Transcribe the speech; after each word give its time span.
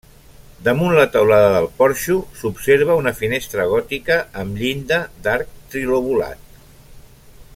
Damunt 0.67 0.93
la 0.99 1.03
teulada 1.15 1.51
del 1.55 1.67
porxo 1.81 2.15
s'observa 2.39 2.95
una 3.01 3.13
finestra 3.21 3.67
gòtica 3.73 4.17
amb 4.45 4.59
llinda 4.63 5.01
d'arc 5.27 5.55
trilobulat. 5.75 6.61